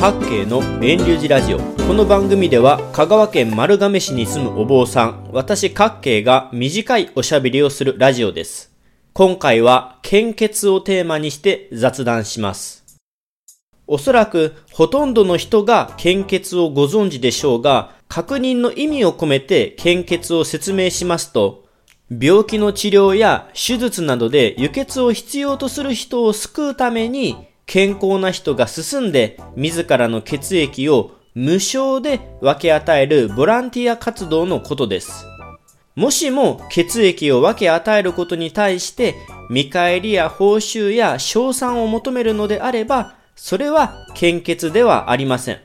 [0.00, 1.58] 各系の遠流寺ラジオ。
[1.58, 8.72] この番組では香川県丸亀市に住むお坊さん私各系が短いおしゃべりをするラジオです。
[9.12, 12.84] 今回は献血をテーマにして雑談します。
[13.88, 21.66] おそらくほとんどの人が献血をご存知でしょうが確認の意味を込めて献血を説明しますと
[22.08, 35.26] 病気の治療や手術などで輸血を必要とする人を救うために健康な人が進んで自らの血液を無償で分け与えるボランティア活動のことです。
[35.94, 39.14] もしも血液を分け与えることに対して
[39.50, 45.60] 見返りや報酬や賞賛を求めるのであれば、それは献血ではありません。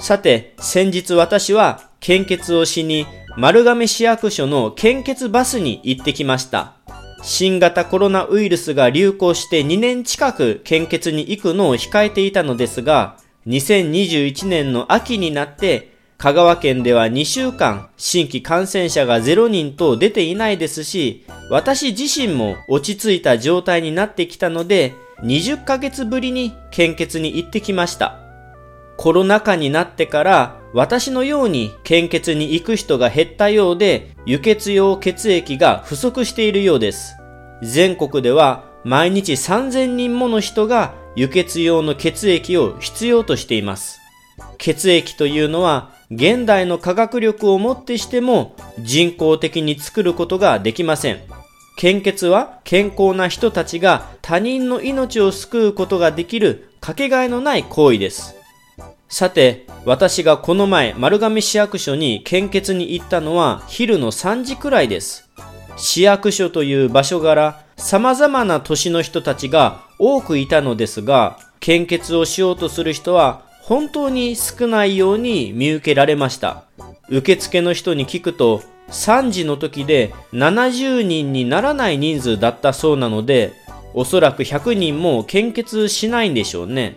[0.00, 6.77] さて、先日私は献血をしに丸亀市役所の献血バスに行ってきました。
[7.22, 28.18] 新型コロナウイルスが流行して2年近く献血に行くのを控えていたのですが、2021年の秋になって香川県では2週間新規感染者が0人と出ていないですし、私自身も落ち着いた状態になってきたので、20ヶ月ぶりに献血に行ってきました。
[28.96, 37.16] コロナ禍になってから私のように献血に行く人が減ったようで輸血用血液が不足しているようです。
[37.62, 43.98] 全国では毎日3000人もの人が輸血用の血液を必要としています。
[44.58, 51.20] 血液というのは現代の科学力をもってしても人工的に作ることができません。
[51.76, 58.37] 献血は健康な人たちが他人の命を救うことができるかけがえのない行為です。
[59.08, 65.30] さて、私がこの前丸亀市役所に献血に行ったのは昼の3時くらいです。
[65.78, 76.64] 市役所という場所柄、様々な年の人たちが多くいたのですが、献血をしようとする人は本当に少ないように見受けられました。
[77.08, 83.52] 受付の人に聞くと、3時の時で70人にならない人数だったそうなので、
[83.94, 86.94] おそらく100人も献血しないんでしょうね。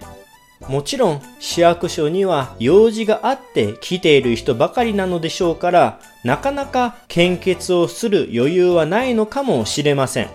[0.72, 10.30] もちろん市役所には用事があって来ている人ばかりなのでしょうから、なかなか献血をする余裕はないのかもしれません。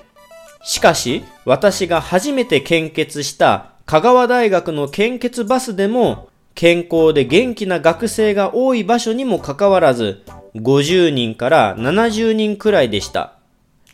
[0.63, 10.23] しかし、私が初めて献血した香川大学の献血バスでも、健康で元気な学生が多い場所にもかかわらず、
[10.57, 13.39] 50人から70人くらいでした。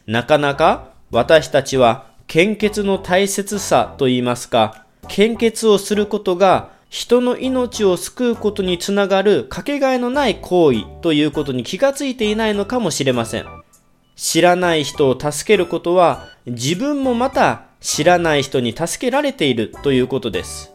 [0.08, 13.46] なかなか私たちは献血の大切さと言いますか、献血をすることが人の命を救うことにつながるかけがえのない行為ということに気がついていないのかもしれません。
[14.14, 20.72] 知らない人を助けることは自分もまた知らない人に助けられているということです。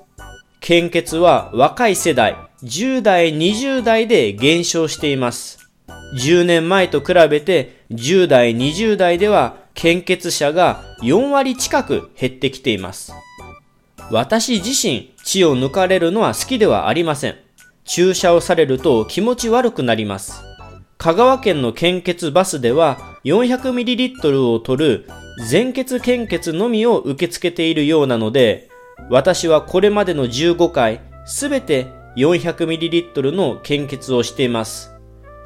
[0.60, 5.70] 献血は若い世代、10代、20代で減少しています。
[6.16, 13.14] 10年前と比べて10代、20代では献血者が4割近く減ってきています。
[14.10, 17.36] 私自身血を抜かれるのは好きではありません。
[17.84, 20.44] 注射をされると気持ち悪くなります。
[20.98, 25.10] 香川県の献血バスでは 400ml を取る
[25.48, 28.70] 全血献血のみを受け付けているようなので、
[29.10, 34.92] 私はこれまでの15回すべて 400ml の献血をしています。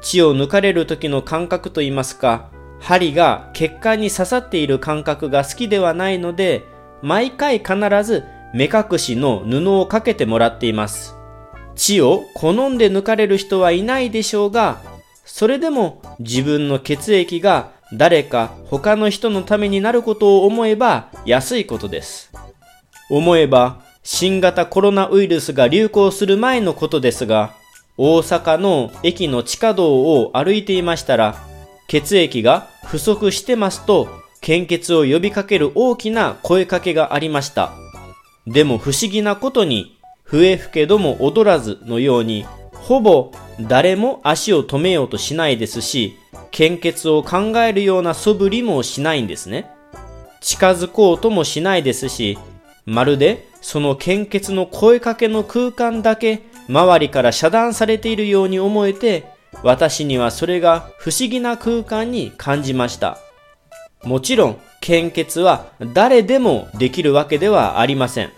[0.02, 6.64] 血を抜かれる時の感覚といいますか、針が血管に刺さっている感覚が好きではないので、
[7.02, 7.74] 毎回必
[8.04, 8.24] ず
[8.54, 11.14] 目隠しの布をかけてもらっています。
[11.74, 14.80] 血を好んで抜かれる人はいないでしょうが、
[15.24, 22.32] それでも自分の血液が誰か他の人のためになることを思えば安いことです。
[23.10, 27.54] 思えば新型コロナウイルスが流行する前のことですが、
[27.96, 31.36] 大阪の駅の地下道を歩いていましたら、
[31.86, 34.08] 血液が不足してますと、
[34.40, 37.81] 献血を呼びかける大きな声かけがありました。
[38.46, 46.16] でも不思議なことに、笛吹けども踊らずのように、ほぼ誰も足を止めようとしないですし、
[46.50, 49.70] 献血を考えるような素振りもしないんですね。
[50.40, 52.38] 近づこうともしないですし、
[52.84, 59.24] まるでその献血の声かけの空間だけ周りから遮断されているように思えて、
[59.62, 63.18] 私にはそれが不思議な空間に感じました。
[64.02, 68.32] もちろん、献血は誰でもできるわけではありません。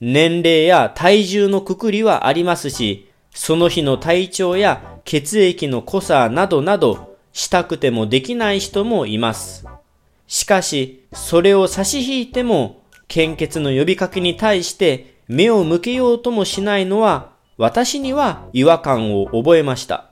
[0.00, 9.64] 年齢や体重のくくりはありますし、その日の体調や血液の濃さなどなど、したくてもできない人もいます。
[10.26, 12.80] しかし、それを差し引いても、
[13.10, 20.10] 献血の呼びかけに対して目を向けようともしないのは私には違和感を覚えました。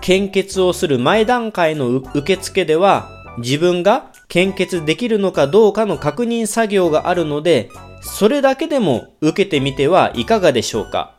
[0.00, 7.68] 献血をする前段階の受付では自分が献血できるのかどうかの確認作業があるので
[8.02, 11.14] それだけでも受けてみてはいかがでしょうか？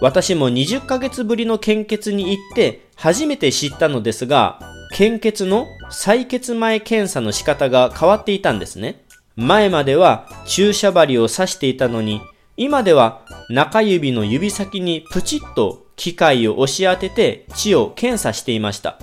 [0.00, 4.60] 私も20ヶ月ぶりの献血に行って初めて知ったのですが、
[4.92, 9.04] 献血の採血前検査の仕方が変わっていたんですね。
[9.36, 12.20] 前までは注射針を刺していたのに、
[12.56, 18.98] 今では中指の指先にプチッと機械を押し当てて血を検査していました。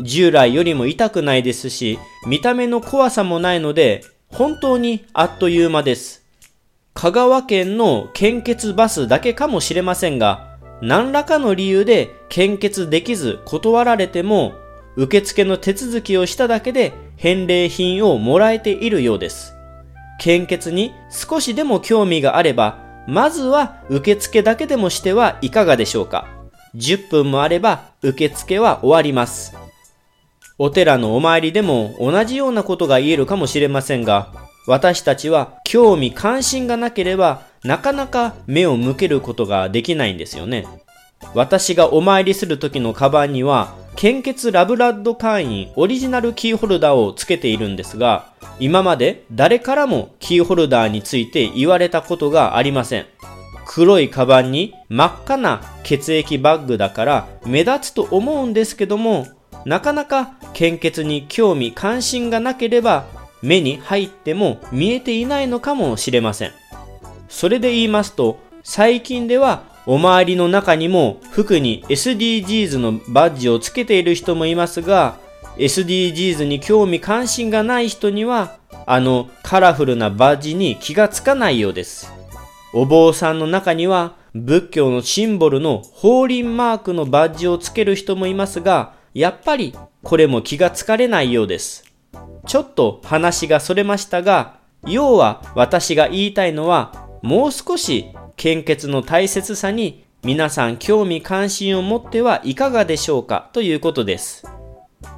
[0.00, 6.19] 従来よりも痛くないですし、見た目の怖さもないので、本当にあっという間です。
[7.00, 14.52] 香川県の献血バスだけかもしれませんが、何らかの理由で献血できず断られても、
[14.96, 19.54] 受付の手続きをしただけで返礼品をもらえているようです。
[20.20, 22.76] 献血に少しでも興味があれば、
[23.08, 26.28] まずは受付だけでもしてはいかがでしょうか。
[26.74, 29.56] 10分もあれば受付は終わります。
[30.58, 40.66] お寺のお参りでも同じようなことが言えるかもしれませんが、私たちは興味関心がなければなかなか目を向けることができないんですよね。
[41.34, 53.06] 私がお参りする時のカバンには献血ラブラッド会員オリジナルキーホルダーをつけているんですが今まで誰からもキーホルダーについて言われたことがありません。
[53.66, 59.28] 黒いカバンに真っ赤な血液バッグだから目立つと思うんですけども
[59.64, 63.04] なかなか献血に興味関心がなければ
[63.42, 66.52] 目に入っても見えていないのかもしれません。
[67.28, 75.18] それで言いますと、最近ではお周りの中にも服に SDGs のバッジをつけている人もいますが、
[75.56, 82.12] SDGs に興味関心がない人には、あのカラフルなバッジに気がつかないようです。
[82.72, 91.89] お坊さんの中には仏教のシンボルの法輪マークのバッジをつける人もいますが、やっぱりこれも気がつかれないようです。
[92.46, 98.06] ちょっと話がそれましたが、要は私が言いたいのは、もう少し
[98.36, 104.46] 献血の大切さに皆さん興味関心を持ってはいかがでしょうかということです。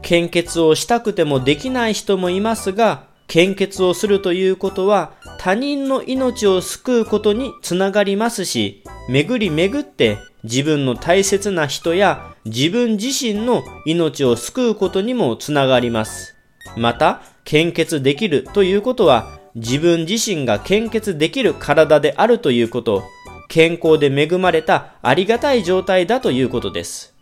[0.00, 16.31] 献血をしたくてもできない人もいますが、献血をするということは他人の命を救うことにつながりますし、巡り巡って自分の大切な人や自分自身の命を救うことにもつながります。
[16.76, 23.04] また、献血できるということは、自分自身が献血できる体であるということ、
[23.48, 27.14] 健康で恵まれたありがたい状態だということです。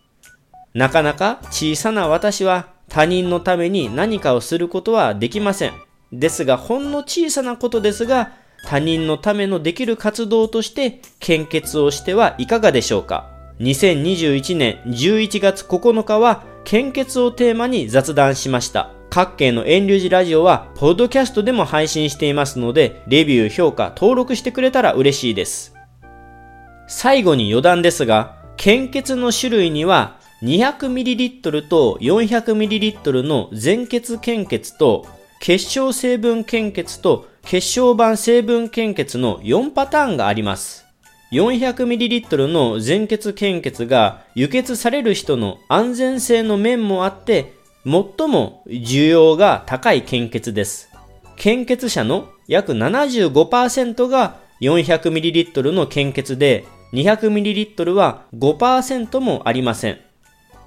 [0.74, 5.72] なかなか小さな私は他人のために何かをすることはできません。
[6.12, 8.32] ですが、ほんの小さなことですが、
[8.64, 13.28] 他人のためのできる活動として献血をしてはいかがでしょうか。
[13.60, 18.99] 2021年11月9日は献血をテーマに雑談しました。
[19.10, 25.74] 各県の遠流寺ラジオは、ポッドキャストでも配信していますので、レビュー、評価、登録してくれたら嬉しいです。
[26.86, 35.06] 最後に余談ですが、献血の種類には、200ml と 400ml の全血献血と、
[35.40, 40.84] 結晶成分献血と結晶板成分献血の4パターンがあります。
[41.32, 50.90] 400ml の全血献血が輸血される人の安全性の面もあって最も需要が高い献血です。
[51.36, 60.00] 献血者の約75%が 400ml の献血で 200ml は5%もありません。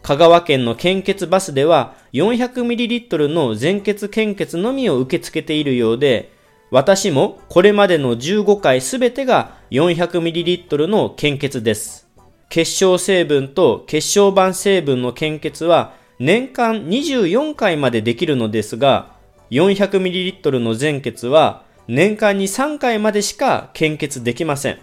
[0.02, 6.34] 香川県の献血バスでは 400ml の全血献血のみを受け付けているようで、
[6.72, 12.08] 私もこれまでの15回すべてが 400ml の献血です。
[12.50, 15.94] 結晶成分と結晶板成分の献血は
[16.24, 19.12] 年間24回までできるのですが、
[19.52, 24.80] 400ml の全血は年間に3回までしか献血できません。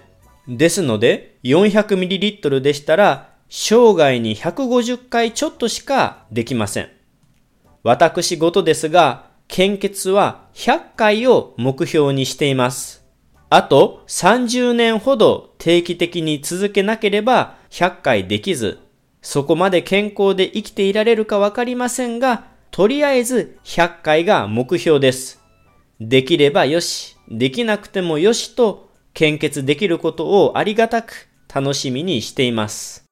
[0.48, 6.90] ですので、400ml でしたら、生涯に150回ちょっとしかできません。
[7.84, 13.02] 私事ですが、献血は100回を目標にしています。
[13.48, 18.80] あと30年ほど定期的に続けなければ100回できず、
[19.22, 25.42] そこまで健康で生きていられるかわかりませんが、とりあえず100回が目標です。
[26.00, 33.08] できればよし、できなくてもよしと献血できることをありがたく楽しみにしています。